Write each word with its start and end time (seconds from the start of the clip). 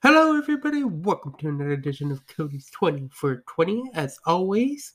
Hello, 0.00 0.38
everybody. 0.38 0.84
Welcome 0.84 1.34
to 1.40 1.48
another 1.48 1.72
edition 1.72 2.12
of 2.12 2.24
Cody's 2.28 2.70
20 2.70 3.08
for 3.12 3.42
20. 3.48 3.90
As 3.94 4.20
always, 4.24 4.92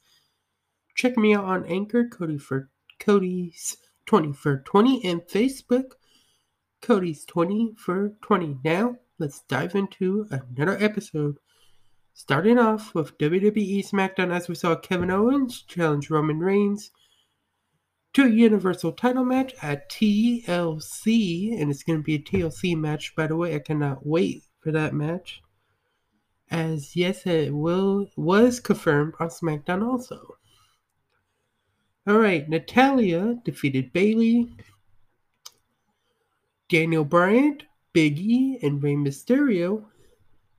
check 0.96 1.18
me 1.18 1.36
out 1.36 1.44
on 1.44 1.66
Anchor, 1.66 2.08
Cody 2.08 2.38
for 2.38 2.70
Cody's 3.00 3.76
20 4.06 4.32
for 4.32 4.60
20, 4.60 5.04
and 5.04 5.22
Facebook, 5.24 5.96
Cody's 6.82 7.26
20 7.26 7.74
for 7.78 8.14
20. 8.22 8.60
Now, 8.64 8.96
let's 9.20 9.42
dive 9.42 9.76
into 9.76 10.26
another 10.32 10.82
episode. 10.82 11.36
Starting 12.14 12.58
off 12.58 12.96
with 12.96 13.18
WWE 13.18 13.86
SmackDown, 13.86 14.34
as 14.34 14.48
we 14.48 14.56
saw 14.56 14.74
Kevin 14.78 15.12
Owens 15.12 15.64
challenge 15.64 16.10
Roman 16.10 16.40
Reigns 16.40 16.92
to 18.14 18.24
a 18.24 18.30
Universal 18.30 18.94
title 18.94 19.26
match 19.26 19.54
at 19.62 19.92
TLC, 19.92 21.62
and 21.62 21.70
it's 21.70 21.84
going 21.84 22.00
to 22.00 22.04
be 22.04 22.16
a 22.16 22.20
TLC 22.20 22.78
match, 22.78 23.14
by 23.18 23.28
the 23.28 23.36
way. 23.36 23.54
I 23.54 23.60
cannot 23.60 24.08
wait 24.08 24.44
for 24.64 24.72
that 24.72 24.94
match. 24.94 25.42
As 26.50 26.96
yes, 26.96 27.26
it 27.26 27.54
will 27.54 28.08
was 28.16 28.60
confirmed 28.60 29.14
on 29.20 29.28
SmackDown 29.28 29.86
also. 29.86 30.38
Alright, 32.10 32.50
Natalya 32.50 33.36
defeated 33.44 33.94
Bayley. 33.94 34.56
Daniel 36.70 37.06
Bryan, 37.06 37.60
Big 37.92 38.20
E, 38.20 38.60
and 38.62 38.82
Rey 38.82 38.96
Mysterio 38.96 39.86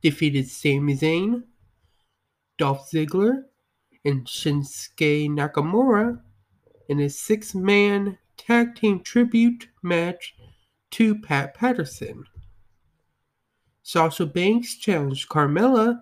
defeated 0.03 0.49
Sami 0.49 0.97
Zayn, 0.97 1.45
Dolph 2.59 2.91
Ziggler, 2.91 3.45
and 4.05 4.25
Shinsuke 4.27 5.29
Nakamura 5.29 6.21
in 6.89 7.01
a 7.01 7.09
six 7.09 7.55
man 7.55 8.19
tag 8.37 8.75
team 8.75 9.01
tribute 9.01 9.69
match 9.83 10.35
to 10.91 11.19
Pat 11.21 11.55
Patterson. 11.55 12.25
Sasha 13.85 14.25
Banks 14.25 14.77
challenged 14.77 15.29
Carmella 15.29 16.01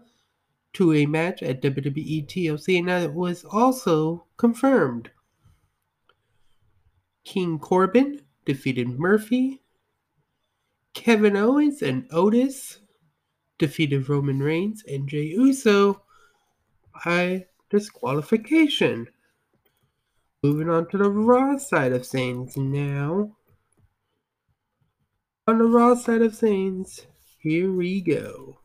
to 0.75 0.95
a 0.95 1.05
match 1.05 1.43
at 1.43 1.61
WWE 1.61 2.27
TLC, 2.29 2.79
and 2.79 2.89
that 2.89 3.13
was 3.13 3.45
also 3.45 4.25
confirmed. 4.37 5.11
King 7.25 7.59
Corbin 7.59 8.23
defeated 8.45 8.89
Murphy. 8.89 9.63
Kevin 10.95 11.37
Owens 11.37 11.83
and 11.83 12.07
Otis 12.13 12.79
defeated 13.59 14.09
Roman 14.09 14.39
Reigns 14.39 14.85
and 14.87 15.09
Jey 15.09 15.25
Uso 15.25 16.03
by 17.05 17.47
disqualification. 17.69 19.09
Moving 20.45 20.71
on 20.71 20.89
to 20.91 20.99
the 20.99 21.11
Raw 21.11 21.57
side 21.57 21.93
of 21.93 22.07
things 22.07 22.57
now. 22.57 23.37
On 25.49 25.59
the 25.59 25.65
Raw 25.65 25.97
side 25.97 26.23
of 26.23 26.39
things, 26.39 27.07
here 27.43 27.73
we 27.73 28.01
go. 28.01 28.59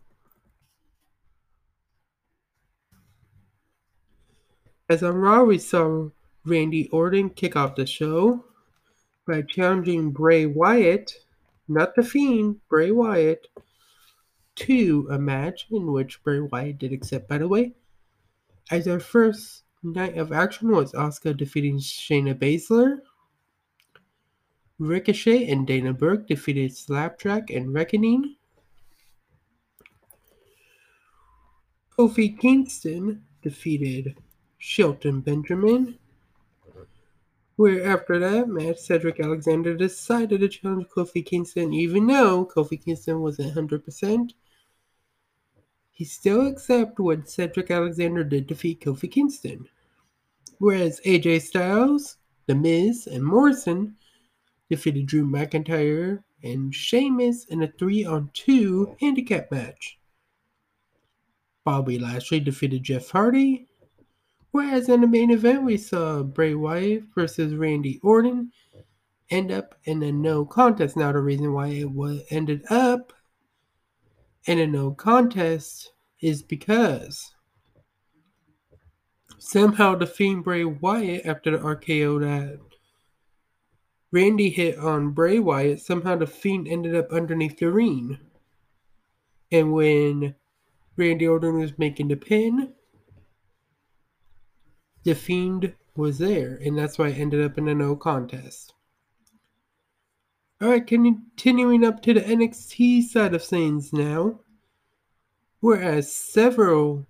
As 4.87 5.03
on 5.03 5.15
Raw, 5.15 5.43
we 5.43 5.57
saw 5.57 6.09
Randy 6.45 6.87
Orton 6.89 7.31
kick 7.31 7.57
off 7.57 7.75
the 7.75 7.85
show 7.85 8.45
by 9.27 9.41
challenging 9.41 10.11
Bray 10.11 10.45
Wyatt, 10.45 11.11
not 11.67 11.95
the 11.95 12.03
Fiend, 12.03 12.61
Bray 12.69 12.91
Wyatt, 12.91 13.47
to 14.55 15.07
a 15.11 15.19
match 15.19 15.67
in 15.69 15.91
which 15.91 16.23
Bray 16.23 16.39
Wyatt 16.39 16.77
did 16.77 16.93
accept, 16.93 17.27
by 17.27 17.39
the 17.39 17.47
way. 17.49 17.73
As 18.71 18.87
our 18.87 19.01
first 19.01 19.63
night 19.83 20.17
of 20.17 20.31
action 20.31 20.69
was 20.69 20.93
Asuka 20.93 21.35
defeating 21.35 21.79
Shayna 21.79 22.33
Baszler. 22.33 22.99
Ricochet 24.79 25.49
and 25.51 25.67
Dana 25.67 25.91
Brooke 25.91 26.27
defeated 26.27 26.71
Slapjack 26.71 27.49
and 27.49 27.73
Reckoning. 27.73 28.36
Kofi 31.97 32.37
Kingston 32.37 33.23
defeated 33.41 34.15
Shelton 34.59 35.19
Benjamin. 35.19 35.97
Where 37.55 37.91
after 37.91 38.19
that 38.19 38.49
match, 38.49 38.77
Cedric 38.77 39.19
Alexander 39.19 39.75
decided 39.75 40.41
to 40.41 40.47
challenge 40.47 40.85
Kofi 40.95 41.25
Kingston, 41.25 41.73
even 41.73 42.05
though 42.05 42.45
Kofi 42.45 42.83
Kingston 42.85 43.19
wasn't 43.21 43.55
100%. 43.55 44.33
He 45.89 46.05
still 46.05 46.45
accepted 46.45 47.01
when 47.01 47.25
Cedric 47.25 47.71
Alexander 47.71 48.23
did 48.23 48.45
defeat 48.45 48.81
Kofi 48.81 49.09
Kingston. 49.09 49.67
Whereas 50.59 51.01
AJ 51.03 51.41
Styles, 51.41 52.17
The 52.45 52.53
Miz, 52.53 53.07
and 53.07 53.23
Morrison 53.23 53.95
defeated 54.69 55.07
Drew 55.07 55.25
McIntyre 55.25 56.23
and 56.43 56.75
Sheamus 56.75 57.45
in 57.45 57.63
a 57.63 57.67
3 57.67 58.05
on 58.05 58.29
2 58.35 58.97
handicap 58.99 59.49
match. 59.49 59.97
Bobby 61.67 61.99
Lashley 61.99 62.39
defeated 62.39 62.83
Jeff 62.83 63.09
Hardy. 63.09 63.67
Whereas 64.51 64.87
in 64.87 65.01
the 65.01 65.07
main 65.07 65.31
event, 65.31 65.65
we 65.65 65.75
saw 65.75 66.23
Bray 66.23 66.55
Wyatt 66.55 67.03
versus 67.13 67.55
Randy 67.55 67.99
Orton 68.01 68.53
end 69.29 69.51
up 69.51 69.75
in 69.83 70.01
a 70.01 70.13
no 70.13 70.45
contest. 70.45 70.95
Now, 70.95 71.11
the 71.11 71.19
reason 71.19 71.51
why 71.51 71.67
it 71.67 72.25
ended 72.29 72.63
up 72.69 73.11
in 74.45 74.59
a 74.59 74.65
no 74.65 74.91
contest 74.91 75.91
is 76.21 76.41
because 76.41 77.33
somehow 79.37 79.95
the 79.95 80.07
Fiend 80.07 80.45
Bray 80.45 80.63
Wyatt, 80.63 81.25
after 81.25 81.51
the 81.51 81.57
RKO 81.57 82.21
that 82.21 82.61
Randy 84.13 84.51
hit 84.51 84.77
on 84.77 85.11
Bray 85.11 85.39
Wyatt, 85.39 85.81
somehow 85.81 86.15
the 86.15 86.27
Fiend 86.27 86.65
ended 86.65 86.95
up 86.95 87.11
underneath 87.11 87.59
the 87.59 87.69
ring. 87.69 88.19
And 89.51 89.73
when 89.73 90.35
Randy 90.97 91.27
Orton 91.27 91.59
was 91.59 91.77
making 91.77 92.07
the 92.07 92.15
pin. 92.15 92.73
The 95.03 95.13
Fiend 95.13 95.75
was 95.95 96.17
there, 96.17 96.55
and 96.55 96.77
that's 96.77 96.97
why 96.97 97.09
it 97.09 97.19
ended 97.19 97.45
up 97.45 97.57
in 97.57 97.67
a 97.67 97.75
no 97.75 97.95
contest. 97.95 98.73
Alright, 100.61 100.87
continuing 100.87 101.85
up 101.85 102.01
to 102.01 102.15
the 102.15 102.21
NXT 102.21 103.03
side 103.03 103.35
of 103.35 103.43
things 103.43 103.93
now. 103.93 104.39
Whereas 105.59 106.11
several 106.11 107.05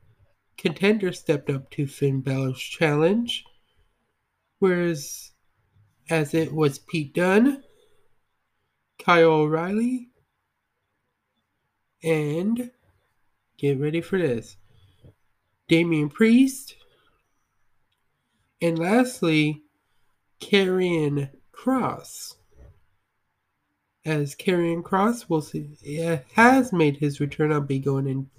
contenders 0.57 1.19
stepped 1.19 1.49
up 1.49 1.69
to 1.71 1.87
Finn 1.87 2.21
Balor's 2.21 2.59
challenge. 2.59 3.45
Whereas 4.59 5.31
as 6.09 6.33
it 6.33 6.53
was 6.53 6.79
Pete 6.79 7.13
Dunne, 7.13 7.63
Kyle 8.99 9.31
O'Reilly, 9.31 10.09
and 12.03 12.71
Get 13.57 13.79
ready 13.79 14.01
for 14.01 14.19
this. 14.19 14.57
Damian 15.67 16.09
Priest. 16.09 16.75
And 18.61 18.77
lastly, 18.77 19.63
Karrion 20.39 21.29
Kross. 21.51 22.35
As 24.05 24.35
Karrion 24.35 24.83
Kross 24.83 25.29
will 25.29 25.41
see, 25.41 25.75
has 26.33 26.71
made 26.71 26.97
his 26.97 27.19
return. 27.19 27.51
I'll 27.51 27.61
be 27.61 27.79
going 27.79 28.07
in 28.07 28.29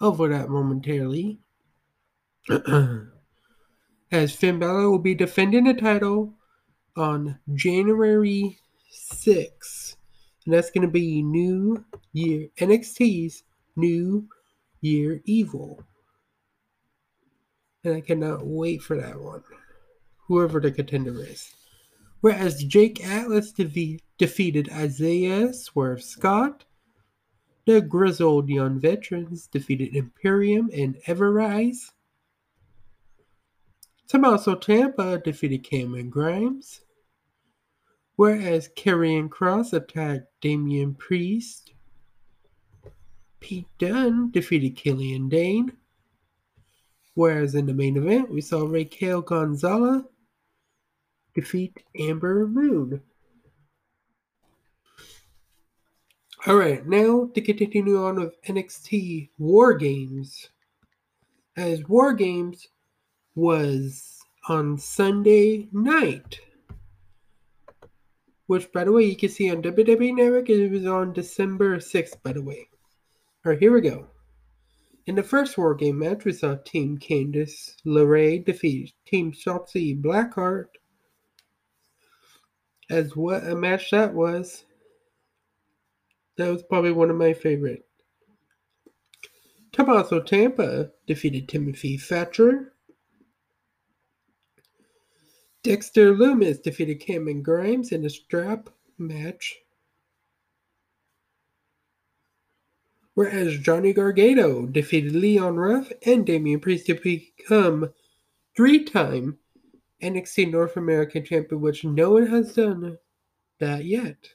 over 0.00 0.28
that 0.28 0.48
momentarily. 0.48 1.40
As 4.12 4.32
Finn 4.32 4.60
Balor 4.60 4.90
will 4.90 4.98
be 5.00 5.14
defending 5.14 5.64
the 5.64 5.74
title 5.74 6.34
on 6.94 7.38
January 7.54 8.58
6th. 8.92 9.96
And 10.44 10.54
that's 10.54 10.70
going 10.70 10.86
to 10.86 10.92
be 10.92 11.22
New 11.22 11.84
Year 12.12 12.48
NXT's 12.58 13.42
New 13.76 14.28
Year 14.80 15.20
Evil. 15.24 15.82
And 17.84 17.94
I 17.94 18.00
cannot 18.00 18.46
wait 18.46 18.82
for 18.82 18.96
that 18.96 19.20
one. 19.20 19.44
Whoever 20.26 20.58
the 20.58 20.72
contender 20.72 21.22
is. 21.22 21.54
Whereas 22.20 22.64
Jake 22.64 23.06
Atlas 23.06 23.52
de- 23.52 24.00
defeated 24.18 24.70
Isaiah 24.72 25.52
Swerve 25.52 26.02
Scott. 26.02 26.64
The 27.66 27.80
Grizzled 27.80 28.48
Young 28.48 28.80
Veterans 28.80 29.46
defeated 29.46 29.94
Imperium 29.94 30.70
and 30.72 30.96
Everrise. 31.06 31.92
Tommaso 34.08 34.54
Ciampa 34.54 35.22
defeated 35.22 35.64
Cameron 35.64 36.10
Grimes. 36.10 36.80
Whereas 38.16 38.68
Karrion 38.68 39.28
Kross 39.28 39.72
attacked 39.72 40.26
Damian 40.40 40.94
Priest. 40.94 41.72
Pete 43.40 43.68
Dunne 43.78 44.30
defeated 44.30 44.76
Killian 44.76 45.28
Dane. 45.28 45.72
Whereas 47.14 47.54
in 47.54 47.66
the 47.66 47.74
main 47.74 47.96
event, 47.96 48.30
we 48.30 48.40
saw 48.40 48.66
Raquel 48.66 49.22
Gonzalez 49.22 50.02
defeat 51.34 51.82
Ember 51.98 52.46
Moon. 52.46 53.00
Alright, 56.46 56.86
now 56.86 57.28
to 57.34 57.40
continue 57.40 58.04
on 58.04 58.20
with 58.20 58.40
NXT 58.42 59.30
War 59.38 59.74
Games. 59.74 60.48
As 61.56 61.82
War 61.88 62.12
Games 62.12 62.68
was 63.34 64.20
on 64.48 64.78
Sunday 64.78 65.68
night. 65.72 66.38
Which, 68.46 68.70
by 68.72 68.84
the 68.84 68.92
way, 68.92 69.04
you 69.04 69.16
can 69.16 69.28
see 69.28 69.50
on 69.50 69.62
WWE 69.62 70.14
Network. 70.14 70.48
It 70.48 70.70
was 70.70 70.86
on 70.86 71.12
December 71.12 71.78
6th, 71.78 72.22
by 72.22 72.32
the 72.32 72.42
way. 72.42 72.68
Alright, 73.46 73.60
here 73.60 73.72
we 73.72 73.80
go. 73.80 74.08
In 75.06 75.14
the 75.14 75.22
first 75.22 75.56
War 75.56 75.72
Game 75.72 76.00
match, 76.00 76.24
we 76.24 76.32
saw 76.32 76.56
Team 76.56 76.98
Candice 76.98 77.76
LeRae 77.86 78.44
defeat 78.44 78.92
Team 79.06 79.30
Shotzi 79.30 80.02
Blackheart. 80.02 80.66
As 82.90 83.14
what 83.14 83.46
a 83.46 83.54
match 83.54 83.92
that 83.92 84.12
was. 84.12 84.64
That 86.36 86.50
was 86.50 86.64
probably 86.64 86.90
one 86.90 87.08
of 87.08 87.14
my 87.14 87.32
favorite. 87.34 87.86
Tommaso 89.70 90.22
Ciampa 90.22 90.90
defeated 91.06 91.48
Timothy 91.48 91.98
Thatcher. 91.98 92.72
Dexter 95.62 96.12
Lumis 96.12 96.60
defeated 96.60 96.98
Cameron 96.98 97.44
Grimes 97.44 97.92
in 97.92 98.04
a 98.06 98.10
strap 98.10 98.70
match. 98.98 99.56
Whereas 103.16 103.56
Johnny 103.60 103.94
Gargano 103.94 104.66
defeated 104.66 105.14
Leon 105.14 105.56
Ruff 105.56 105.90
and 106.04 106.26
Damian 106.26 106.60
Priest 106.60 106.84
to 106.84 106.94
become 106.94 107.94
three 108.54 108.84
time 108.84 109.38
NXT 110.02 110.52
North 110.52 110.76
American 110.76 111.24
champion, 111.24 111.62
which 111.62 111.82
no 111.82 112.10
one 112.10 112.26
has 112.26 112.52
done 112.52 112.98
that 113.58 113.86
yet. 113.86 114.34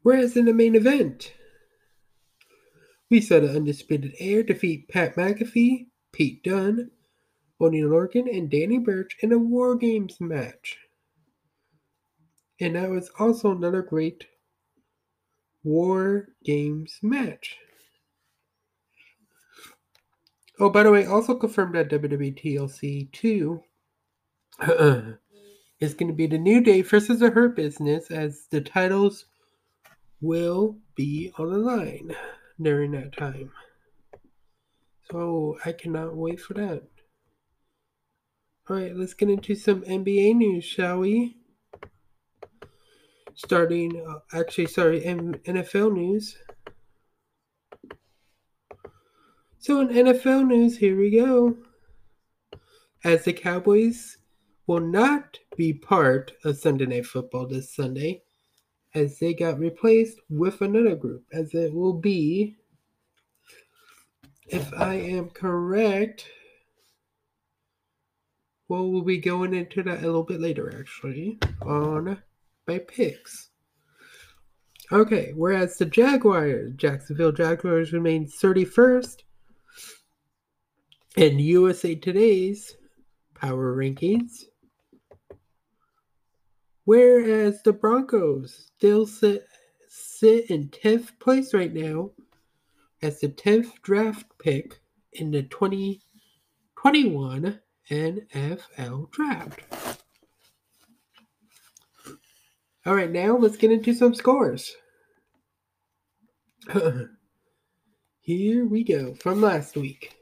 Whereas 0.00 0.38
in 0.38 0.46
the 0.46 0.54
main 0.54 0.74
event, 0.74 1.34
we 3.10 3.20
saw 3.20 3.40
the 3.40 3.54
Undisputed 3.54 4.14
Era 4.18 4.42
defeat 4.42 4.88
Pat 4.88 5.16
McAfee, 5.16 5.88
Pete 6.12 6.42
Dunne, 6.42 6.90
Oney 7.60 7.82
Lorcan, 7.82 8.26
and 8.26 8.48
Danny 8.48 8.78
Burch 8.78 9.18
in 9.20 9.32
a 9.32 9.38
War 9.38 9.76
Games 9.76 10.18
match. 10.18 10.78
And 12.58 12.74
that 12.76 12.88
was 12.88 13.10
also 13.18 13.50
another 13.50 13.82
great 13.82 14.24
War 15.64 16.28
Games 16.44 16.98
match. 17.02 17.58
Oh, 20.58 20.70
by 20.70 20.82
the 20.82 20.90
way, 20.90 21.06
also 21.06 21.34
confirmed 21.34 21.74
that 21.74 21.90
WWE 21.90 22.40
TLC 22.40 23.10
2 23.12 23.62
is 25.80 25.94
going 25.94 26.08
to 26.08 26.14
be 26.14 26.26
the 26.26 26.38
New 26.38 26.60
Day 26.60 26.82
versus 26.82 27.20
the 27.20 27.30
Hurt 27.30 27.56
Business 27.56 28.10
as 28.10 28.46
the 28.50 28.60
titles 28.60 29.24
will 30.20 30.76
be 30.94 31.32
on 31.38 31.50
the 31.50 31.58
line 31.58 32.14
during 32.60 32.92
that 32.92 33.16
time. 33.16 33.50
So 35.10 35.58
I 35.64 35.72
cannot 35.72 36.16
wait 36.16 36.40
for 36.40 36.54
that. 36.54 36.82
Alright, 38.70 38.96
let's 38.96 39.14
get 39.14 39.28
into 39.28 39.54
some 39.56 39.82
NBA 39.82 40.36
news, 40.36 40.64
shall 40.64 41.00
we? 41.00 41.36
Starting, 43.34 44.04
uh, 44.06 44.38
actually, 44.38 44.66
sorry, 44.66 45.04
M- 45.04 45.34
NFL 45.46 45.92
news. 45.94 46.36
So, 49.58 49.80
in 49.80 49.88
NFL 49.88 50.48
news, 50.48 50.76
here 50.76 50.98
we 50.98 51.10
go. 51.10 51.56
As 53.04 53.24
the 53.24 53.32
Cowboys 53.32 54.18
will 54.66 54.80
not 54.80 55.38
be 55.56 55.72
part 55.72 56.32
of 56.44 56.58
Sunday 56.58 56.86
Night 56.86 57.06
Football 57.06 57.46
this 57.46 57.74
Sunday, 57.74 58.22
as 58.94 59.18
they 59.18 59.34
got 59.34 59.58
replaced 59.58 60.18
with 60.28 60.60
another 60.60 60.96
group, 60.96 61.24
as 61.32 61.54
it 61.54 61.72
will 61.72 61.94
be, 61.94 62.56
if 64.48 64.72
I 64.74 64.94
am 64.94 65.30
correct, 65.30 66.26
well, 68.68 68.88
we'll 68.90 69.02
be 69.02 69.18
going 69.18 69.54
into 69.54 69.82
that 69.82 70.00
a 70.00 70.06
little 70.06 70.22
bit 70.22 70.40
later, 70.40 70.74
actually, 70.78 71.38
on 71.62 72.22
my 72.72 72.78
picks. 72.78 73.50
Okay, 74.90 75.34
whereas 75.36 75.76
the 75.76 75.84
Jaguars, 75.84 76.72
Jacksonville 76.76 77.32
Jaguars, 77.32 77.92
remain 77.92 78.26
31st 78.26 79.18
in 81.16 81.38
USA 81.38 81.94
Today's 81.94 82.74
power 83.34 83.76
rankings. 83.76 84.44
Whereas 86.84 87.62
the 87.62 87.74
Broncos 87.74 88.70
still 88.76 89.06
sit, 89.06 89.46
sit 89.88 90.50
in 90.50 90.70
10th 90.70 91.16
place 91.20 91.54
right 91.54 91.72
now 91.72 92.10
as 93.02 93.20
the 93.20 93.28
10th 93.28 93.80
draft 93.82 94.26
pick 94.38 94.80
in 95.12 95.30
the 95.30 95.42
2021 95.42 97.60
NFL 97.90 99.10
draft. 99.10 99.60
All 102.84 102.96
right, 102.96 103.10
now 103.10 103.36
let's 103.36 103.56
get 103.56 103.70
into 103.70 103.94
some 103.94 104.12
scores. 104.12 104.74
Here 108.20 108.64
we 108.64 108.82
go 108.82 109.14
from 109.14 109.40
last 109.40 109.76
week. 109.76 110.16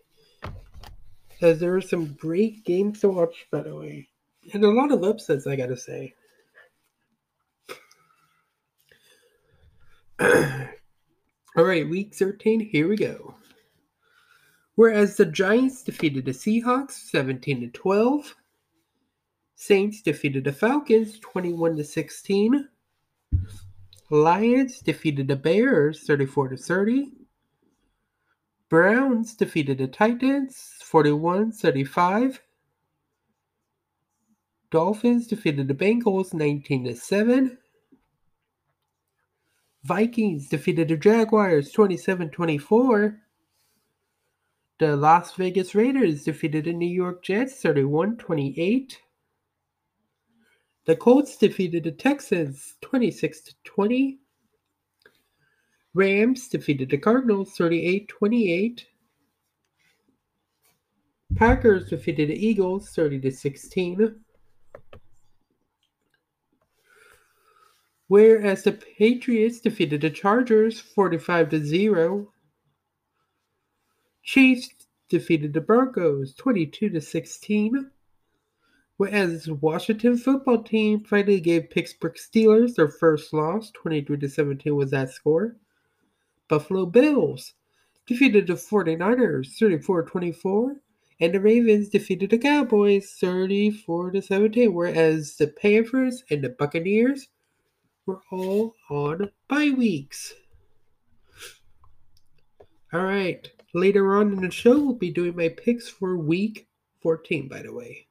As 1.40 1.58
there 1.58 1.72
were 1.72 1.80
some 1.80 2.14
great 2.14 2.66
games 2.66 3.00
to 3.00 3.08
watch, 3.08 3.46
by 3.50 3.62
the 3.62 3.74
way, 3.74 4.08
and 4.52 4.62
a 4.62 4.70
lot 4.70 4.92
of 4.92 5.02
upsets, 5.02 5.46
I 5.46 5.56
gotta 5.56 5.76
say. 5.76 6.14
All 10.20 11.64
right, 11.64 11.88
week 11.88 12.14
13, 12.14 12.60
here 12.60 12.88
we 12.88 12.96
go. 12.96 13.34
Whereas 14.74 15.16
the 15.16 15.24
Giants 15.24 15.82
defeated 15.82 16.26
the 16.26 16.32
Seahawks 16.32 16.92
17 17.10 17.60
to 17.60 17.68
12, 17.68 18.34
Saints 19.60 20.00
defeated 20.00 20.44
the 20.44 20.52
Falcons 20.52 21.18
21 21.18 21.76
to 21.76 21.84
16, 21.84 22.66
Lions 24.08 24.78
defeated 24.78 25.28
the 25.28 25.36
Bears 25.36 26.02
34 26.04 26.48
to 26.48 26.56
30, 26.56 27.12
Browns 28.70 29.34
defeated 29.34 29.76
the 29.76 29.86
Titans 29.86 30.76
41 30.80 31.52
35. 31.52 32.40
Dolphins 34.70 35.26
defeated 35.26 35.68
the 35.68 35.74
Bengals 35.74 36.32
19 36.32 36.84
to 36.84 36.96
7. 36.96 37.58
Vikings 39.84 40.48
defeated 40.48 40.88
the 40.88 40.96
Jaguars 40.96 41.70
27 41.70 42.30
24. 42.30 43.20
The 44.78 44.96
Las 44.96 45.34
Vegas 45.34 45.74
Raiders 45.74 46.24
defeated 46.24 46.64
the 46.64 46.72
New 46.72 46.88
York 46.88 47.22
Jets 47.22 47.60
31 47.60 48.16
28. 48.16 48.98
The 50.86 50.96
Colts 50.96 51.36
defeated 51.36 51.84
the 51.84 51.92
Texans 51.92 52.76
26 52.80 53.40
to 53.42 53.54
20. 53.64 54.18
Rams 55.94 56.48
defeated 56.48 56.90
the 56.90 56.98
Cardinals 56.98 57.52
38 57.56 58.08
28. 58.08 58.86
Packers 61.36 61.88
defeated 61.88 62.28
the 62.28 62.46
Eagles 62.46 62.90
30 62.90 63.20
to 63.20 63.30
16. 63.30 64.20
Whereas 68.08 68.64
the 68.64 68.72
Patriots 68.72 69.60
defeated 69.60 70.00
the 70.00 70.10
Chargers 70.10 70.80
45 70.80 71.50
to 71.50 71.64
0. 71.64 72.32
Chiefs 74.22 74.70
defeated 75.08 75.52
the 75.52 75.60
Broncos 75.60 76.34
22 76.34 76.90
to 76.90 77.00
16. 77.00 77.90
Whereas 79.00 79.48
Washington 79.48 80.18
football 80.18 80.62
team 80.62 81.04
finally 81.04 81.40
gave 81.40 81.70
Pittsburgh 81.70 82.16
Steelers 82.16 82.74
their 82.74 82.90
first 82.90 83.32
loss, 83.32 83.70
23 83.70 84.18
to 84.18 84.28
17 84.28 84.76
was 84.76 84.90
that 84.90 85.08
score. 85.08 85.56
Buffalo 86.48 86.84
Bills 86.84 87.54
defeated 88.06 88.46
the 88.46 88.52
49ers 88.52 89.56
34 89.58 90.02
24 90.02 90.76
and 91.18 91.32
the 91.32 91.40
Ravens 91.40 91.88
defeated 91.88 92.28
the 92.28 92.36
Cowboys 92.36 93.16
34 93.18 94.10
to 94.10 94.20
17, 94.20 94.74
whereas 94.74 95.34
the 95.36 95.46
Panthers 95.46 96.22
and 96.28 96.44
the 96.44 96.50
Buccaneers 96.50 97.28
were 98.04 98.20
all 98.30 98.74
on 98.90 99.30
bye 99.48 99.70
weeks. 99.70 100.34
All 102.92 103.02
right, 103.02 103.50
later 103.72 104.14
on 104.18 104.34
in 104.34 104.42
the 104.42 104.50
show, 104.50 104.78
we'll 104.78 104.92
be 104.92 105.10
doing 105.10 105.34
my 105.34 105.48
picks 105.48 105.88
for 105.88 106.18
week 106.18 106.68
14, 107.00 107.48
by 107.48 107.62
the 107.62 107.72
way, 107.72 108.06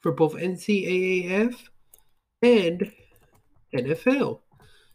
for 0.00 0.12
both 0.12 0.34
NCAAF 0.34 1.54
and 2.42 2.92
NFL. 3.74 4.40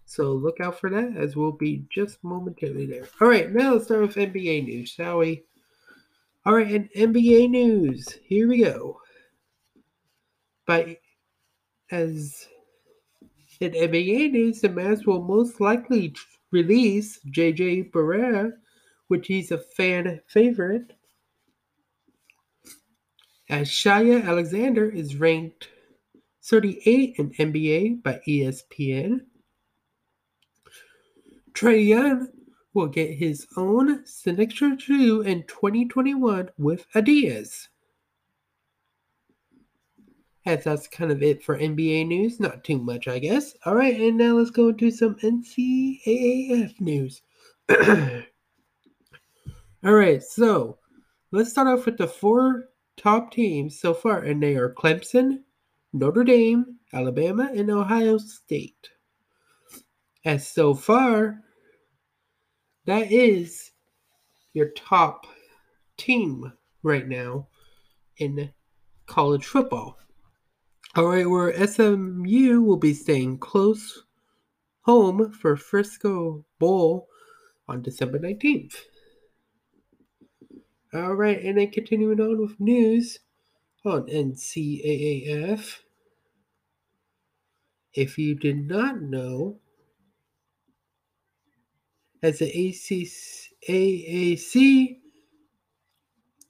So 0.06 0.34
look 0.34 0.60
out 0.60 0.80
for 0.80 0.90
that 0.90 1.16
as 1.18 1.36
we'll 1.36 1.52
be 1.52 1.86
just 1.90 2.24
momentarily 2.24 2.86
there. 2.86 3.08
All 3.22 3.28
right, 3.28 3.52
now 3.52 3.74
let's 3.74 3.86
start 3.86 4.02
with 4.02 4.16
NBA 4.16 4.66
news, 4.66 4.90
shall 4.90 5.20
we? 5.20 5.44
All 6.46 6.54
right, 6.54 6.68
and 6.68 6.90
NBA 6.92 7.50
news, 7.50 8.20
here 8.24 8.48
we 8.48 8.64
go. 8.64 9.00
By 10.66 10.98
as 11.92 12.48
in 13.60 13.72
NBA 13.72 14.32
news, 14.32 14.62
the 14.62 14.70
Mavs 14.70 15.06
will 15.06 15.22
most 15.24 15.62
likely 15.62 16.14
release 16.52 17.20
JJ 17.30 17.92
Barea, 17.92 18.52
which 19.08 19.28
he's 19.28 19.52
a 19.52 19.58
fan 19.58 20.20
favorite. 20.28 20.94
As 23.54 23.70
Shai 23.70 24.10
Alexander 24.10 24.90
is 24.90 25.18
ranked 25.18 25.68
38 26.42 27.16
in 27.20 27.30
NBA 27.34 28.02
by 28.02 28.20
ESPN. 28.28 29.20
Trae 31.52 31.88
Young 31.88 32.30
will 32.74 32.88
get 32.88 33.16
his 33.16 33.46
own 33.56 34.04
signature 34.08 34.76
shoe 34.80 35.22
in 35.22 35.44
2021 35.44 36.50
with 36.58 36.88
Adidas. 36.96 37.68
As 40.48 40.64
that's 40.64 40.88
kind 40.88 41.12
of 41.12 41.22
it 41.22 41.44
for 41.44 41.60
NBA 41.60 42.08
news. 42.08 42.40
Not 42.40 42.64
too 42.64 42.80
much, 42.80 43.08
I 43.08 43.20
guess. 43.20 43.54
All 43.68 43.76
right, 43.76 44.02
and 44.02 44.18
now 44.18 44.34
let's 44.34 44.50
go 44.50 44.70
into 44.70 44.90
some 44.90 45.14
NCAAF 45.18 46.82
news. 46.82 47.22
All 47.70 48.24
right, 49.94 50.24
so 50.24 50.80
let's 51.32 51.52
start 51.52 51.68
off 51.68 51.86
with 51.86 52.00
the 52.00 52.08
four 52.08 52.70
top 52.98 53.32
teams 53.32 53.80
so 53.80 53.94
far, 53.94 54.20
and 54.20 54.42
they 54.42 54.56
are 54.56 54.74
Clemson, 54.74 55.44
Notre 55.92 56.24
Dame, 56.24 56.78
Alabama, 56.92 57.52
and 57.54 57.70
Ohio 57.70 58.18
State. 58.18 58.90
As 60.26 60.48
so 60.48 60.74
far, 60.74 61.42
that 62.86 63.12
is 63.12 63.72
your 64.54 64.70
top 64.76 65.26
team 65.98 66.54
right 66.84 67.08
now 67.08 67.48
in 68.18 68.52
college 69.06 69.46
football. 69.46 69.98
All 70.96 71.08
right, 71.08 71.30
where 71.30 71.68
SMU 71.68 72.62
will 72.62 72.78
be 72.78 72.94
staying 72.94 73.40
close 73.40 74.04
home 74.82 75.32
for 75.32 75.56
Frisco 75.58 76.46
Bowl 76.60 77.08
on 77.68 77.82
December 77.82 78.20
19th. 78.20 78.76
All 80.94 81.16
right, 81.16 81.42
and 81.42 81.58
then 81.58 81.72
continuing 81.72 82.22
on 82.22 82.40
with 82.40 82.60
news 82.60 83.20
on 83.84 84.06
NCAAF. 84.06 85.80
If 87.96 88.20
you 88.20 88.36
did 88.36 88.68
not 88.68 89.02
know, 89.02 89.60
as 92.22 92.38
the 92.40 92.46
AAC 93.70 94.98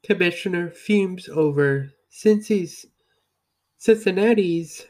commissioner 0.04 0.70
fumes 0.72 1.30
over 1.30 1.92
Cincy's 2.12 2.86
Cincinnati's 3.78 4.86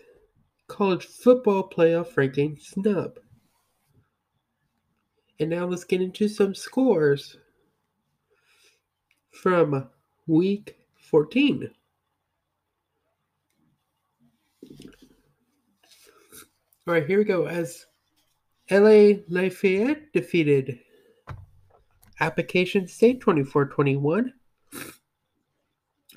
college 0.67 1.05
football 1.05 1.69
playoff 1.69 2.17
ranking 2.17 2.57
snub. 2.60 3.19
And 5.39 5.51
now 5.51 5.65
let's 5.65 5.83
get 5.83 6.01
into 6.01 6.27
some 6.27 6.55
scores 6.55 7.38
from 9.34 9.90
week 10.28 10.78
14. 10.96 11.70
All 16.86 16.94
right, 16.94 17.06
here 17.06 17.18
we 17.18 17.24
go. 17.24 17.48
As 17.48 17.86
LA 18.70 19.20
Lafayette 19.28 20.12
defeated 20.13 20.80
Appalachian 22.20 22.88
State 22.88 23.20
24 23.20 23.66
21. 23.68 24.34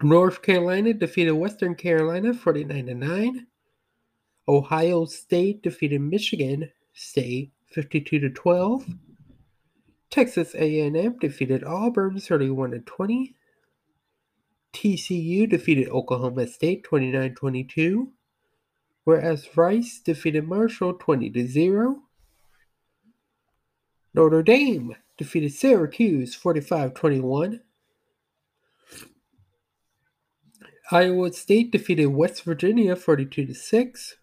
North 0.02 0.42
Carolina 0.42 0.92
defeated 0.92 1.32
Western 1.32 1.74
Carolina 1.74 2.34
49 2.34 2.98
9. 2.98 3.46
Ohio 4.48 5.04
State 5.06 5.62
defeated 5.62 6.00
Michigan 6.00 6.70
State 6.92 7.52
52 7.66 8.28
12. 8.30 8.86
Texas 10.10 10.54
A&M 10.54 11.18
defeated 11.18 11.64
Auburn 11.64 12.18
31 12.18 12.70
to 12.72 12.78
20. 12.80 13.34
TCU 14.72 15.48
defeated 15.48 15.88
Oklahoma 15.88 16.46
State 16.46 16.84
29-22, 16.84 18.08
whereas 19.04 19.56
Rice 19.56 20.00
defeated 20.04 20.46
Marshall 20.46 20.94
20 20.94 21.30
to 21.30 21.46
0. 21.46 22.02
Notre 24.12 24.42
Dame 24.42 24.96
defeated 25.16 25.52
Syracuse 25.52 26.34
45 26.34 26.94
21. 26.94 27.60
Iowa 30.90 31.32
State 31.32 31.72
defeated 31.72 32.06
West 32.06 32.42
Virginia 32.44 32.94
42 32.94 33.46
to 33.46 33.54
6. 33.54 34.16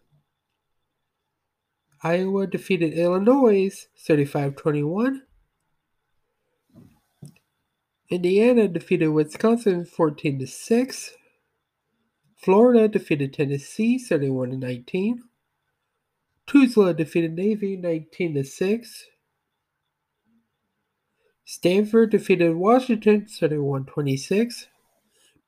Iowa 2.03 2.47
defeated 2.47 2.93
Illinois 2.93 3.87
35 3.97 4.55
21. 4.55 5.23
Indiana 8.13 8.67
defeated 8.67 9.07
Wisconsin 9.07 9.85
14 9.85 10.37
to 10.37 10.45
6. 10.45 11.17
Florida 12.35 12.87
defeated 12.87 13.33
Tennessee 13.33 13.97
31 13.97 14.51
to 14.51 14.57
19. 14.57 15.23
Tulsa 16.45 16.93
defeated 16.93 17.33
Navy 17.33 17.75
19 17.75 18.35
to 18.35 18.43
6. 18.43 19.05
Stanford 21.43 22.11
defeated 22.11 22.55
Washington 22.55 23.25
31 23.25 23.85
26. 23.85 24.67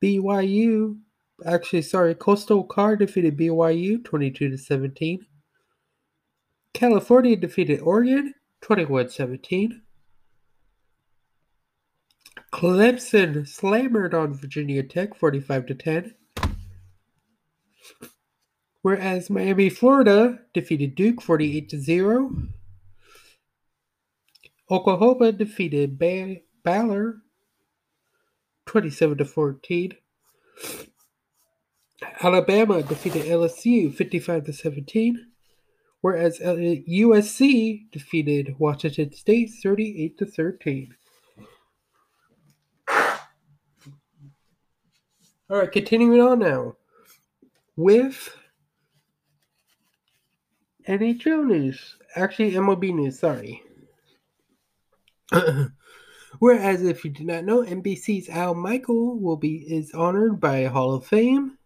BYU, 0.01 0.98
actually, 1.45 1.84
sorry, 1.84 2.15
Coastal 2.15 2.63
Car 2.63 2.95
defeated 2.95 3.38
BYU 3.38 4.03
22 4.03 4.50
to 4.50 4.57
17. 4.57 5.24
California 6.74 7.36
defeated 7.36 7.81
Oregon 7.81 8.34
21 8.62 9.10
17. 9.10 9.84
Clemson 12.51 13.48
slammered 13.48 14.13
on 14.13 14.34
Virginia 14.34 14.84
Tech 14.84 15.15
45 15.15 15.65
to 15.68 15.75
10. 15.75 16.15
Whereas 18.82 19.30
Miami, 19.30 19.70
Florida 19.70 20.39
defeated 20.54 20.96
Duke 20.96 21.22
48 21.22 21.70
to 21.70 21.80
0. 21.80 22.32
Oklahoma 24.70 25.32
defeated 25.32 25.98
ba- 25.98 26.38
Baylor 26.63 27.22
27 28.65 29.18
to 29.20 29.25
14. 29.25 29.94
Alabama 32.22 32.84
defeated 32.84 33.25
LSU 33.25 33.94
55 33.94 34.46
to 34.46 34.54
17, 34.54 35.27
whereas 36.01 36.39
USC 36.39 37.89
defeated 37.92 38.56
Washington 38.60 39.13
State 39.13 39.51
38 39.63 40.18
to 40.18 40.25
13. 40.25 40.96
All 45.48 45.58
right, 45.58 45.72
continuing 45.72 46.22
on 46.22 46.40
now 46.40 46.75
with 47.75 48.36
NHL 50.88 51.46
news. 51.46 51.98
Actually, 52.16 52.54
MLB 52.54 52.96
news. 52.96 53.20
Sorry. 53.20 53.62
Whereas, 56.40 56.82
if 56.84 57.06
you 57.06 57.12
do 57.12 57.24
not 57.24 57.46
know, 57.46 57.64
NBC's 57.64 58.28
Al 58.28 58.56
Michael 58.56 59.20
will 59.20 59.38
be 59.38 59.58
is 59.72 59.94
honored 59.94 60.40
by 60.40 60.66
Hall 60.66 60.96
of 60.96 61.06
Fame. 61.06 61.60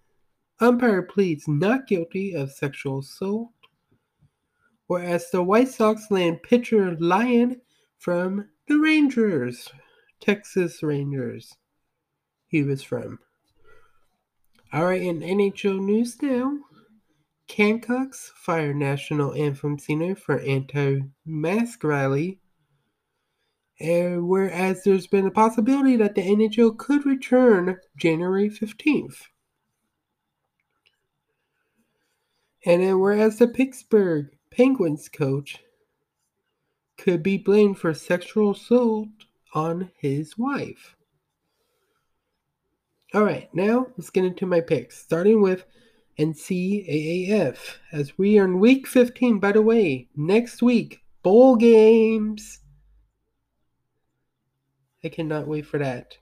Umpire 0.60 1.04
pleads 1.04 1.48
not 1.48 1.88
guilty 1.88 2.34
of 2.34 2.52
sexual 2.52 3.00
assault. 3.00 3.50
Whereas 4.88 5.32
the 5.32 5.42
White 5.42 5.70
Sox 5.70 6.12
land 6.12 6.44
pitcher 6.44 6.98
Lynn 7.00 7.62
from 7.98 8.50
the 8.68 8.78
Rangers, 8.78 9.70
Texas 10.20 10.84
Rangers. 10.84 11.56
He 12.48 12.64
was 12.64 12.84
from. 12.84 13.20
All 14.72 14.86
right, 14.86 15.02
in 15.02 15.22
NHL 15.22 15.80
news 15.80 16.22
now. 16.22 16.60
Gamecocks 17.48 18.32
fire 18.36 18.74
national 18.74 19.34
anthem 19.34 19.80
singer 19.80 20.16
for 20.16 20.40
anti-mask 20.40 21.84
rally 21.84 22.40
and 23.80 24.28
whereas 24.28 24.84
there's 24.84 25.08
been 25.08 25.26
a 25.26 25.32
possibility 25.32 25.96
that 25.96 26.16
the 26.16 26.22
NHL 26.22 26.78
could 26.78 27.06
return 27.06 27.78
January 27.96 28.50
15th. 28.50 29.28
And 32.66 32.84
then 32.84 33.00
whereas 33.00 33.38
the 33.38 33.48
Pittsburgh 33.48 34.36
Penguins 34.52 35.08
coach 35.08 35.60
could 36.98 37.24
be 37.24 37.38
blamed 37.38 37.80
for 37.80 37.94
sexual 37.94 38.52
assault 38.52 39.08
on 39.54 39.92
his 39.98 40.38
wife. 40.38 40.96
All 43.12 43.24
right, 43.24 43.50
now 43.56 43.88
let's 43.98 44.12
get 44.12 44.24
into 44.24 44.46
my 44.46 44.62
picks, 44.62 45.00
starting 45.00 45.42
with 45.42 45.66
NCAAF. 46.20 47.58
As 47.92 48.16
we 48.20 48.38
are 48.38 48.46
in 48.46 48.60
week 48.60 48.86
15, 48.86 49.39
by 49.39 49.51
the 49.51 49.63
way, 49.63 50.08
next 50.16 50.62
week, 50.62 51.01
bowl 51.24 51.56
games. 51.56 52.60
I 55.04 55.10
cannot 55.10 55.48
wait 55.48 55.66
for 55.66 55.80
that. 55.80 56.20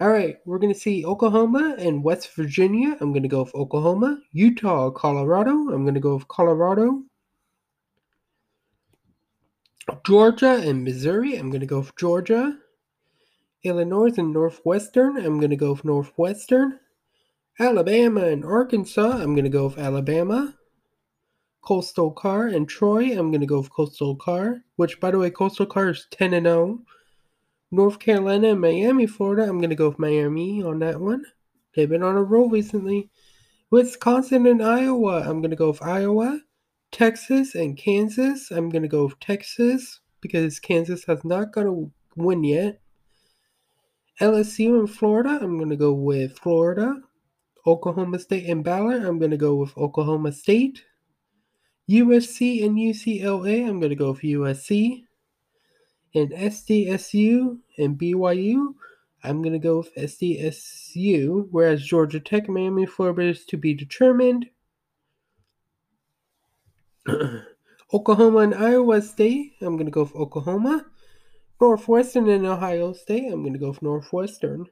All 0.00 0.10
right, 0.10 0.36
we're 0.44 0.60
going 0.60 0.72
to 0.72 0.78
see 0.78 1.04
Oklahoma 1.04 1.74
and 1.76 2.04
West 2.04 2.32
Virginia. 2.36 2.96
I'm 3.00 3.12
going 3.12 3.24
to 3.24 3.28
go 3.28 3.42
with 3.42 3.54
Oklahoma. 3.56 4.20
Utah, 4.30 4.90
Colorado. 4.90 5.50
I'm 5.50 5.82
going 5.82 5.94
to 5.94 6.00
go 6.00 6.14
with 6.14 6.28
Colorado. 6.28 7.02
Georgia 10.06 10.62
and 10.64 10.84
Missouri. 10.84 11.36
I'm 11.36 11.50
going 11.50 11.62
to 11.62 11.66
go 11.66 11.80
with 11.80 11.96
Georgia. 11.96 12.58
Illinois 13.64 14.12
and 14.18 14.32
Northwestern. 14.32 15.16
I'm 15.16 15.40
going 15.40 15.50
to 15.50 15.56
go 15.56 15.72
with 15.72 15.84
Northwestern. 15.84 16.78
Alabama 17.58 18.26
and 18.26 18.44
Arkansas. 18.44 19.18
I'm 19.18 19.34
going 19.34 19.44
to 19.44 19.50
go 19.50 19.64
with 19.64 19.78
Alabama. 19.78 20.54
Coastal 21.62 22.10
Car 22.10 22.46
and 22.46 22.68
Troy. 22.68 23.18
I'm 23.18 23.30
going 23.30 23.40
to 23.40 23.46
go 23.46 23.58
with 23.58 23.72
Coastal 23.72 24.16
Car, 24.16 24.62
which, 24.76 25.00
by 25.00 25.10
the 25.10 25.18
way, 25.18 25.30
Coastal 25.30 25.64
Carr 25.64 25.90
is 25.90 26.06
10 26.10 26.34
and 26.34 26.46
0. 26.46 26.80
North 27.70 27.98
Carolina 27.98 28.50
and 28.50 28.60
Miami, 28.60 29.06
Florida. 29.06 29.44
I'm 29.44 29.58
going 29.58 29.70
to 29.70 29.76
go 29.76 29.88
with 29.88 29.98
Miami 29.98 30.62
on 30.62 30.78
that 30.80 31.00
one. 31.00 31.24
They've 31.74 31.88
been 31.88 32.02
on 32.02 32.16
a 32.16 32.22
roll 32.22 32.50
recently. 32.50 33.10
Wisconsin 33.70 34.46
and 34.46 34.62
Iowa. 34.62 35.22
I'm 35.22 35.40
going 35.40 35.50
to 35.50 35.56
go 35.56 35.68
with 35.68 35.82
Iowa. 35.82 36.40
Texas 36.92 37.54
and 37.54 37.76
Kansas. 37.76 38.50
I'm 38.50 38.68
going 38.68 38.82
to 38.82 38.88
go 38.88 39.06
with 39.06 39.18
Texas 39.20 40.00
because 40.20 40.60
Kansas 40.60 41.04
has 41.06 41.24
not 41.24 41.52
got 41.52 41.66
a 41.66 41.86
win 42.14 42.44
yet. 42.44 42.80
LSU 44.20 44.78
and 44.78 44.90
Florida. 44.90 45.38
I'm 45.40 45.56
going 45.58 45.70
to 45.70 45.76
go 45.76 45.92
with 45.92 46.38
Florida. 46.38 47.00
Oklahoma 47.66 48.18
State 48.18 48.48
and 48.48 48.62
Baylor. 48.62 49.06
I'm 49.06 49.18
going 49.18 49.30
to 49.30 49.36
go 49.36 49.54
with 49.56 49.76
Oklahoma 49.76 50.32
State. 50.32 50.84
USC 51.90 52.64
and 52.64 52.76
UCLA. 52.76 53.68
I'm 53.68 53.80
going 53.80 53.90
to 53.90 53.96
go 53.96 54.12
with 54.12 54.20
USC. 54.20 55.04
And 56.14 56.30
SDSU 56.30 57.58
and 57.78 57.98
BYU. 57.98 58.74
I'm 59.24 59.40
going 59.40 59.54
to 59.54 59.58
go 59.58 59.78
with 59.78 59.94
SDSU, 59.94 61.48
whereas 61.50 61.82
Georgia 61.82 62.20
Tech, 62.20 62.46
Miami, 62.48 62.84
Florida 62.84 63.30
is 63.30 63.46
to 63.46 63.56
be 63.56 63.72
determined. 63.72 64.46
Oklahoma 67.92 68.38
and 68.38 68.54
Iowa 68.54 69.00
State, 69.00 69.54
I'm 69.62 69.76
going 69.76 69.86
to 69.86 69.90
go 69.90 70.02
with 70.02 70.14
Oklahoma. 70.14 70.84
Northwestern 71.60 72.28
and 72.28 72.46
Ohio 72.46 72.92
State, 72.92 73.32
I'm 73.32 73.42
going 73.42 73.52
to 73.52 73.58
go 73.58 73.68
with 73.68 73.82
Northwestern. 73.82 74.66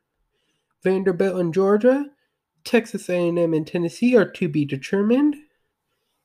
Vanderbilt 0.82 1.40
and 1.40 1.54
Georgia, 1.54 2.06
Texas 2.64 3.08
A&M 3.08 3.38
and 3.38 3.66
Tennessee 3.66 4.16
are 4.16 4.30
to 4.32 4.48
be 4.48 4.64
determined. 4.64 5.36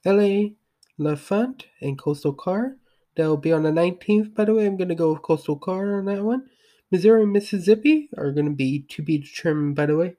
LA, 0.05 0.49
L'Enfant, 0.97 1.67
and 1.81 1.97
Coastal 1.97 2.33
Carr, 2.33 2.77
that 3.15 3.27
will 3.27 3.37
be 3.37 3.51
on 3.51 3.63
the 3.63 3.71
19th, 3.71 4.33
by 4.33 4.45
the 4.45 4.53
way. 4.53 4.65
I'm 4.65 4.77
going 4.77 4.89
to 4.89 4.95
go 4.95 5.13
with 5.13 5.21
Coastal 5.21 5.57
Carr 5.57 5.97
on 5.97 6.05
that 6.05 6.23
one. 6.23 6.47
Missouri 6.91 7.23
and 7.23 7.33
Mississippi 7.33 8.09
are 8.17 8.31
going 8.31 8.45
to 8.45 8.51
be 8.51 8.85
to 8.89 9.01
be 9.01 9.17
determined, 9.17 9.75
by 9.75 9.85
the 9.85 9.97
way. 9.97 10.15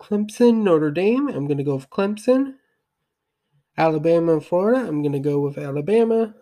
Clemson, 0.00 0.62
Notre 0.62 0.90
Dame, 0.90 1.28
I'm 1.28 1.46
going 1.46 1.58
to 1.58 1.64
go 1.64 1.74
with 1.74 1.90
Clemson. 1.90 2.54
Alabama 3.76 4.34
and 4.34 4.44
Florida, 4.44 4.86
I'm 4.86 5.02
going 5.02 5.12
to 5.12 5.18
go 5.18 5.40
with 5.40 5.58
Alabama. 5.58 6.34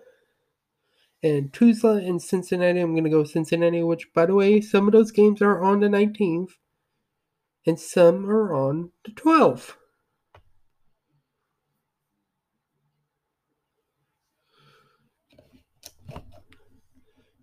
And 1.22 1.52
Tulsa 1.52 1.88
and 2.04 2.20
Cincinnati, 2.20 2.80
I'm 2.80 2.92
going 2.92 3.04
to 3.04 3.10
go 3.10 3.22
Cincinnati, 3.22 3.82
which, 3.82 4.12
by 4.12 4.26
the 4.26 4.34
way, 4.34 4.60
some 4.60 4.88
of 4.88 4.92
those 4.92 5.12
games 5.12 5.40
are 5.40 5.62
on 5.62 5.80
the 5.80 5.86
19th 5.86 6.52
and 7.64 7.78
some 7.78 8.28
are 8.28 8.52
on 8.52 8.90
the 9.04 9.12
12th. 9.12 9.74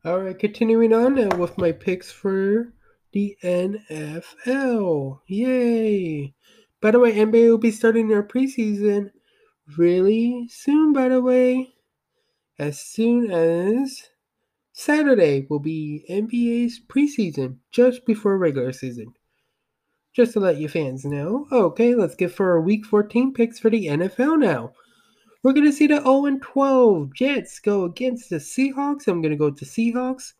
All 0.05 0.21
right, 0.21 0.37
continuing 0.37 0.93
on 0.93 1.15
now 1.15 1.35
with 1.35 1.57
my 1.57 1.71
picks 1.71 2.11
for 2.11 2.73
the 3.11 3.37
NFL. 3.43 5.19
Yay! 5.27 6.33
By 6.81 6.91
the 6.91 6.99
way, 6.99 7.13
NBA 7.13 7.49
will 7.49 7.57
be 7.57 7.71
starting 7.71 8.07
their 8.07 8.23
preseason 8.23 9.11
really 9.77 10.47
soon, 10.49 10.93
by 10.93 11.09
the 11.09 11.21
way. 11.21 11.73
As 12.59 12.77
soon 12.77 13.31
as 13.31 14.09
Saturday 14.73 15.47
will 15.49 15.59
be 15.59 16.03
NBA's 16.09 16.81
preseason, 16.85 17.55
just 17.71 18.05
before 18.05 18.37
regular 18.37 18.73
season. 18.73 19.13
Just 20.13 20.33
to 20.33 20.41
let 20.41 20.57
you 20.57 20.67
fans 20.67 21.05
know. 21.05 21.47
Okay, 21.53 21.95
let's 21.95 22.15
get 22.15 22.33
for 22.33 22.51
our 22.51 22.59
week 22.59 22.85
14 22.85 23.33
picks 23.33 23.59
for 23.59 23.69
the 23.69 23.87
NFL 23.87 24.39
now. 24.39 24.73
We're 25.41 25.53
going 25.53 25.67
to 25.67 25.71
see 25.71 25.87
the 25.87 26.01
0 26.01 26.37
12 26.41 27.13
Jets 27.13 27.59
go 27.59 27.85
against 27.85 28.29
the 28.29 28.37
Seahawks. 28.37 29.07
I'm 29.07 29.21
going 29.21 29.31
to 29.31 29.37
go 29.37 29.51
to 29.51 29.65
Seahawks. 29.65 30.33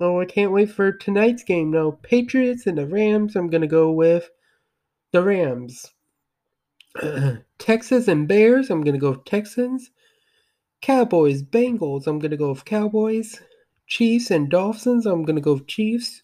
Oh, 0.00 0.18
I 0.18 0.24
can't 0.24 0.52
wait 0.52 0.70
for 0.70 0.92
tonight's 0.92 1.44
game 1.44 1.72
though. 1.72 1.92
Patriots 1.92 2.66
and 2.66 2.78
the 2.78 2.86
Rams. 2.86 3.36
I'm 3.36 3.50
going 3.50 3.60
to 3.60 3.66
go 3.66 3.92
with 3.92 4.30
the 5.10 5.22
Rams. 5.22 5.90
Texas 7.58 8.08
and 8.08 8.26
Bears. 8.26 8.70
I'm 8.70 8.82
going 8.82 8.94
to 8.94 8.98
go 8.98 9.16
Texans. 9.16 9.90
Cowboys, 10.82 11.42
Bengals. 11.42 12.06
I'm 12.06 12.18
going 12.18 12.30
to 12.32 12.36
go 12.36 12.50
with 12.50 12.66
Cowboys. 12.66 13.40
Chiefs 13.86 14.30
and 14.30 14.50
Dolphins. 14.50 15.06
I'm 15.06 15.24
going 15.24 15.36
to 15.36 15.42
go 15.42 15.54
with 15.54 15.66
Chiefs. 15.66 16.22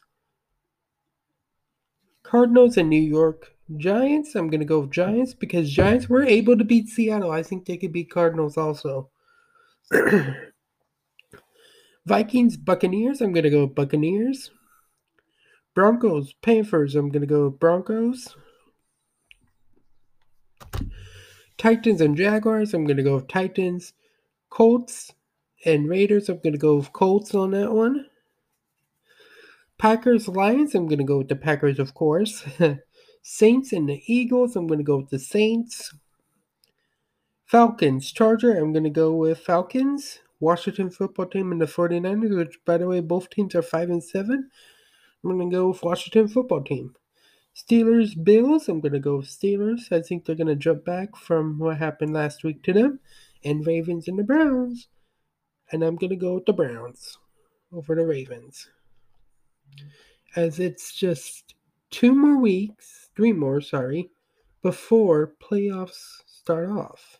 Cardinals 2.22 2.76
and 2.76 2.90
New 2.90 3.00
York 3.00 3.54
Giants, 3.76 4.34
I'm 4.34 4.48
going 4.48 4.60
to 4.60 4.66
go 4.66 4.80
with 4.80 4.90
Giants 4.90 5.34
because 5.34 5.70
Giants 5.70 6.08
were 6.08 6.22
able 6.22 6.56
to 6.56 6.64
beat 6.64 6.88
Seattle. 6.88 7.30
I 7.30 7.42
think 7.42 7.66
they 7.66 7.76
could 7.76 7.92
beat 7.92 8.10
Cardinals 8.10 8.56
also. 8.56 9.10
Vikings, 12.06 12.56
Buccaneers, 12.56 13.20
I'm 13.20 13.32
going 13.32 13.44
to 13.44 13.50
go 13.50 13.64
with 13.64 13.74
Buccaneers. 13.74 14.50
Broncos, 15.74 16.32
Panthers, 16.40 16.94
I'm 16.94 17.10
going 17.10 17.20
to 17.20 17.26
go 17.26 17.48
with 17.48 17.60
Broncos. 17.60 18.34
Titans 21.58 22.00
and 22.00 22.16
Jaguars, 22.16 22.72
I'm 22.72 22.84
going 22.84 22.96
to 22.96 23.02
go 23.02 23.16
with 23.16 23.28
Titans. 23.28 23.92
Colts 24.50 25.12
and 25.64 25.88
Raiders, 25.88 26.28
I'm 26.28 26.38
going 26.38 26.52
to 26.52 26.58
go 26.58 26.76
with 26.76 26.92
Colts 26.92 27.34
on 27.34 27.50
that 27.52 27.72
one. 27.72 28.06
Packers, 29.78 30.26
Lions, 30.26 30.74
I'm 30.74 30.86
going 30.86 30.98
to 30.98 31.04
go 31.04 31.18
with 31.18 31.28
the 31.28 31.36
Packers, 31.36 31.78
of 31.78 31.94
course. 31.94 32.44
Saints 33.22 33.72
and 33.72 33.88
the 33.88 34.02
Eagles. 34.06 34.56
I'm 34.56 34.66
going 34.66 34.78
to 34.78 34.84
go 34.84 34.96
with 34.96 35.10
the 35.10 35.18
Saints. 35.18 35.94
Falcons, 37.46 38.10
Charger. 38.10 38.56
I'm 38.56 38.72
going 38.72 38.84
to 38.84 38.90
go 38.90 39.14
with 39.14 39.38
Falcons. 39.38 40.20
Washington 40.40 40.90
football 40.90 41.26
team 41.26 41.50
and 41.50 41.60
the 41.60 41.66
49ers, 41.66 42.36
which, 42.36 42.58
by 42.64 42.78
the 42.78 42.86
way, 42.86 43.00
both 43.00 43.30
teams 43.30 43.54
are 43.54 43.62
5 43.62 43.90
and 43.90 44.04
7. 44.04 44.50
I'm 45.24 45.30
going 45.30 45.50
to 45.50 45.56
go 45.56 45.68
with 45.68 45.82
Washington 45.82 46.28
football 46.28 46.62
team. 46.62 46.94
Steelers, 47.56 48.22
Bills. 48.22 48.68
I'm 48.68 48.80
going 48.80 48.92
to 48.92 49.00
go 49.00 49.16
with 49.16 49.26
Steelers. 49.26 49.90
I 49.90 50.00
think 50.00 50.24
they're 50.24 50.36
going 50.36 50.46
to 50.46 50.54
jump 50.54 50.84
back 50.84 51.16
from 51.16 51.58
what 51.58 51.78
happened 51.78 52.12
last 52.14 52.44
week 52.44 52.62
to 52.64 52.72
them. 52.72 53.00
And 53.44 53.66
Ravens 53.66 54.08
and 54.08 54.18
the 54.18 54.24
Browns. 54.24 54.88
And 55.70 55.82
I'm 55.82 55.96
going 55.96 56.10
to 56.10 56.16
go 56.16 56.34
with 56.34 56.46
the 56.46 56.52
Browns 56.52 57.18
over 57.72 57.94
the 57.94 58.06
Ravens. 58.06 58.68
As 60.36 60.58
it's 60.58 60.94
just 60.94 61.54
two 61.90 62.14
more 62.14 62.38
weeks 62.38 62.98
three 63.18 63.32
more, 63.32 63.60
sorry, 63.60 64.08
before 64.62 65.34
playoffs 65.42 66.22
start 66.24 66.68
off. 66.68 67.18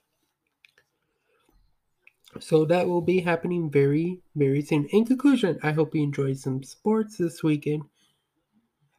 So 2.39 2.65
that 2.67 2.87
will 2.87 3.01
be 3.01 3.19
happening 3.19 3.69
very, 3.69 4.21
very 4.37 4.63
soon. 4.63 4.87
In 4.93 5.05
conclusion, 5.05 5.59
I 5.61 5.73
hope 5.73 5.97
you 5.97 6.05
enjoyed 6.05 6.39
some 6.39 6.63
sports 6.63 7.17
this 7.17 7.43
weekend. 7.43 7.83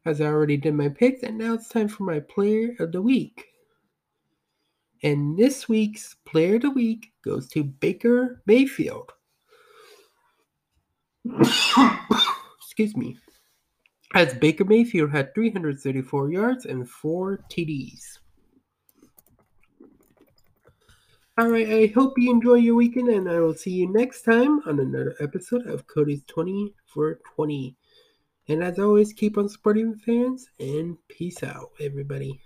As 0.05 0.19
I 0.19 0.25
already 0.25 0.57
did 0.57 0.73
my 0.73 0.89
picks, 0.89 1.23
and 1.23 1.37
now 1.37 1.53
it's 1.53 1.69
time 1.69 1.87
for 1.87 2.03
my 2.03 2.19
player 2.19 2.75
of 2.79 2.91
the 2.91 3.01
week. 3.01 3.48
And 5.03 5.37
this 5.37 5.69
week's 5.69 6.15
player 6.25 6.55
of 6.55 6.63
the 6.63 6.71
week 6.71 7.13
goes 7.23 7.47
to 7.49 7.63
Baker 7.63 8.41
Mayfield. 8.45 9.13
Excuse 12.61 12.95
me 12.95 13.17
as 14.15 14.33
Baker 14.33 14.65
Mayfield 14.65 15.11
had 15.11 15.33
334 15.35 16.31
yards 16.31 16.65
and 16.65 16.89
4 16.89 17.39
TDs. 17.49 18.19
Alright, 21.39 21.69
I 21.69 21.93
hope 21.95 22.17
you 22.17 22.31
enjoy 22.31 22.55
your 22.55 22.75
weekend, 22.75 23.07
and 23.09 23.29
I 23.29 23.39
will 23.39 23.53
see 23.53 23.71
you 23.71 23.91
next 23.91 24.23
time 24.23 24.59
on 24.65 24.79
another 24.79 25.15
episode 25.21 25.67
of 25.67 25.87
Cody's 25.87 26.23
20 26.25 26.73
for 26.85 27.19
20. 27.35 27.77
And 28.49 28.63
as 28.63 28.77
always, 28.77 29.13
keep 29.13 29.37
on 29.37 29.47
supporting 29.47 29.91
the 29.91 29.97
fans, 29.99 30.49
and 30.59 30.97
peace 31.07 31.43
out, 31.43 31.69
everybody. 31.79 32.41